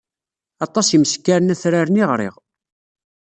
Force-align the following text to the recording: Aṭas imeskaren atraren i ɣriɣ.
Aṭas 0.65 0.87
imeskaren 0.95 1.53
atraren 1.53 2.01
i 2.01 2.03
ɣriɣ. 2.11 2.35